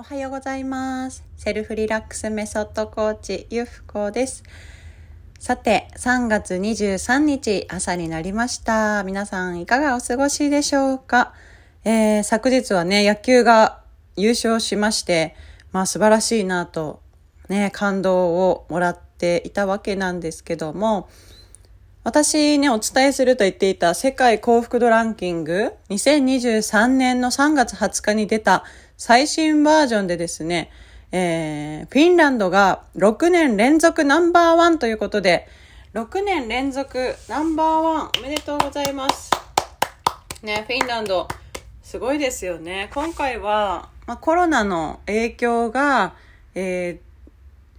[0.00, 1.24] おはようございます。
[1.36, 4.44] セルフリラックスメソッドコーチ、ゆふこです。
[5.40, 9.02] さて、3月23日朝になりました。
[9.02, 11.34] 皆さんいかがお過ごしでしょうか、
[11.84, 13.80] えー、昨日はね、野球が
[14.14, 15.34] 優勝しまして、
[15.72, 17.02] まあ素晴らしいなと、
[17.48, 21.08] ね、感動をもらっていたわけなんですけども、
[22.04, 28.64] 私ね、お伝えすると言っていた世界幸福度ランキング2023年の3月20日に出た
[28.96, 30.70] 最新バージョンでですね、
[31.12, 35.48] えー、フィンランドが6年連続ナンバーワンということで、
[35.94, 39.30] 6年連続ナンバーワンおめでとうございます。
[40.42, 41.26] ね、フィンランド、
[41.82, 42.90] すごいですよね。
[42.94, 46.14] 今回は、まあ、コロナの影響が、
[46.54, 47.00] え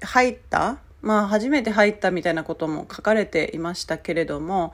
[0.02, 4.73] ー、入ったまあ初めて入ったみたいなことも書かれていましたけれども、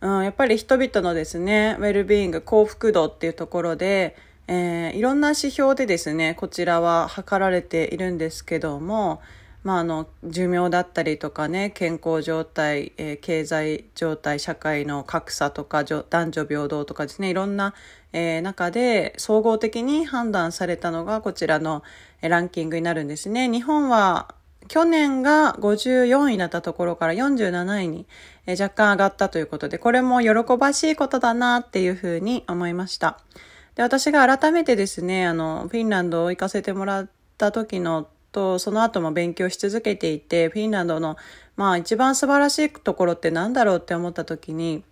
[0.00, 9.22] うん、やっぱり人々のですね、ウェルビーイング、幸福度っていうところで、えー、いろんな指標でですね、こちらは測られているんですけども、
[9.62, 17.72] まあ、あの、寿命だったりとかね、健康状態、えー、経済状態、社会の格差とか、男女平等とかですね、いろんな、
[18.12, 21.82] えー、中で総合的に判断されたのがこちらの
[22.20, 23.48] ランキングになるんですね。
[23.48, 24.34] 日本は
[24.68, 28.06] 去年が54位だったところから47位に
[28.46, 33.20] 若干上がったということで、これも喜ばしいことだなっていうふうに思いました。
[33.74, 41.16] で、私が改めてですね、あの、フィンランドを行かせてもらった時のと、その後も勉強し続けていて、フィンランドの、
[41.56, 44.84] まあ一番素晴らしいところって何だろうって思った時に、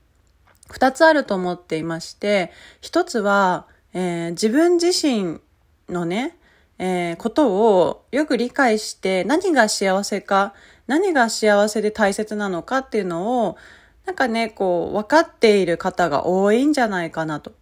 [0.70, 5.40] 二つあると思っていまして、一つは、えー、自分自身
[5.88, 6.36] のね、
[6.84, 10.52] えー、ことをよく理解して何が幸せか、
[10.88, 13.56] 何が幸せで大切なのかっていうのを、
[14.04, 17.52] なんかね、こう、分かっている方が多いんじゃないかなと。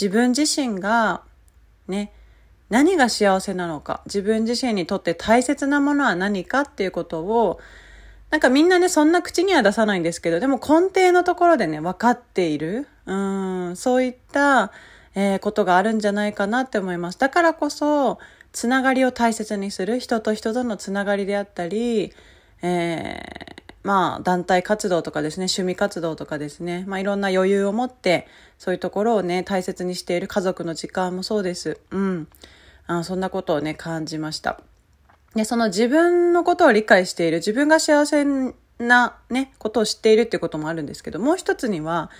[0.00, 1.22] 自分自身が、
[1.88, 2.12] ね、
[2.70, 7.58] 何が幸せなのか、自分自身にとって大切なものは何かっていうことを、
[8.30, 12.86] なんかみんなね、そんな口には出さないんですけど、でも根底のところでね、分かっている。
[13.06, 14.70] うん、そういった、
[15.16, 17.18] えー、ことがあるんじゃないかなって思います。
[17.18, 18.20] だからこそ、
[18.56, 22.14] つながりを大切にする、人と人とのつながりであったり、
[22.62, 31.80] えー、まあ、団体活動とかですね、趣味活動とかですね、まあ、いろんな余裕を持って、そういうところをね、大切にしている家族の時間もそうです。
[31.90, 32.28] うん。
[32.86, 34.58] あそんなことをね、感じました。
[35.34, 38.24] で、その自分のことを理解している、自分が幸せ
[38.78, 42.10] なね、ことを知っているっていうこともあるんですけど、もう一つには、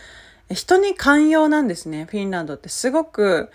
[0.51, 2.69] 人に寛容なんですね、フィンランドって。
[2.69, 3.49] すごく、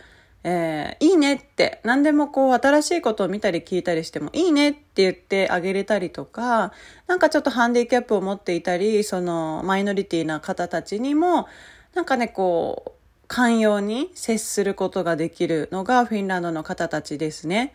[0.44, 6.74] えー、いいねって、何でもこう新しいことを見たり聞いたりしてもいいねって言ってあげれたりとか、
[7.07, 11.47] なんかちょっとハンディキャップを持っていたり、そのマイノリティな方たちにも、
[11.94, 12.91] なんかね、こう、
[13.28, 17.73] 寛容に接することができるのがフィンランドの方たちですね。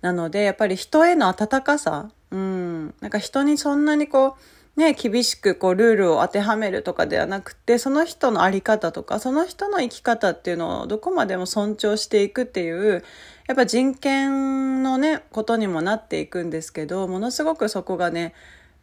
[0.00, 13.04] なので、やっぱり人への温かさ、うん、なんか人にそんなにこう、ね、厳しくこうルールを当てはめるとかではなくて、その人のあり方とか、その人の生き方っていうのをどこまでも尊重していくっていう、
[13.48, 18.32] やっぱ人権のね、ことにもなっていくんですけど、ものすごくそこがね、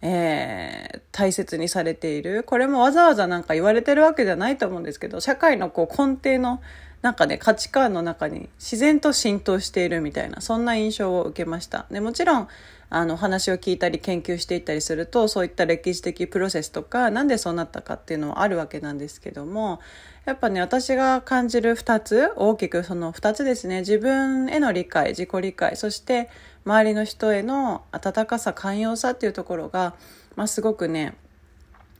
[0.01, 2.43] えー、大切にされている。
[2.43, 6.61] これもわざわざなんか言われてるわけじゃないと思うんですけど、社会のこう根底の
[7.01, 11.85] なんかね、価値観の中に自然と浸透しているみたいな、そんな印象を受けました。
[11.89, 12.47] でもちろん、
[12.89, 19.79] あの、話を聞いたり研究していったりすると、そういった歴史的プロセスとか、なんでそうなったかっていうのはあるわけなんですけども、
[20.25, 26.29] やっぱね、私が感じる二つ、大きくその二つですね、自分への理解、自己理解、そして
[26.65, 29.95] 周りの人への温かさ、寛容さっていうところが、
[30.35, 31.15] まあ、すごくね、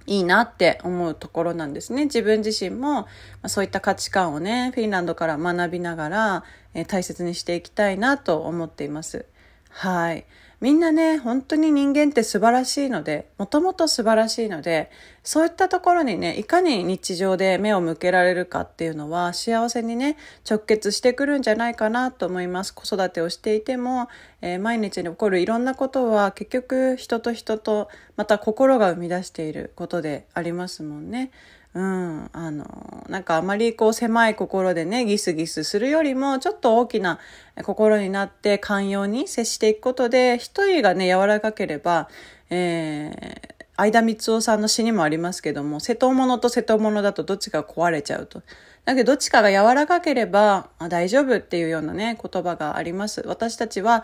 [0.10, 2.06] いいなって思うところなんですね。
[2.06, 3.06] 自分自身も、
[3.46, 6.44] そういった価値観をね、フィンランドから学びながら、
[6.74, 9.28] え、大切にしていきたいなと思っています。
[9.70, 10.26] はい。
[10.62, 14.90] みんなね、本当に人間って素晴らしいので、もともと素晴らしいので、
[15.30, 20.18] そういったところにね、いかに日常で目を向けられるかっていうのは、幸せにね、
[20.50, 22.74] 直結してくるんじゃないかなと思います。
[22.74, 24.10] 子育てをしていても、
[24.42, 31.30] えー、毎日に起こるいろんなことは、結局人と人と、また心が生み出していることでありますもんね。
[31.76, 37.20] うん、あの、なんかあまりこう狭い心でね、ギスギスするよりも、ちょっと大きな
[37.62, 42.10] 心になって寛容に接していくことで、一人がね、柔らかければ、
[42.50, 48.44] えー、相田光夫さんの詩にもありますけども、瀬戸物と瀬戸物だとどっちか壊れちゃうと。
[48.84, 53.24] だけどどっちかが柔らかければあ大丈夫っていうようなね、言葉があります。
[53.26, 54.04] 私たちは、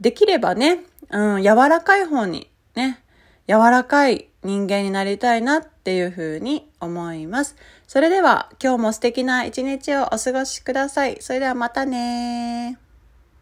[0.00, 0.80] できればね、
[1.10, 3.00] うん、柔らかい方にね、
[3.46, 7.54] 柔らかい人間になりたいなっていうふうに思います。
[7.86, 11.18] それでは今日も素敵な一日をお過ごしください。
[11.20, 12.83] それではまたね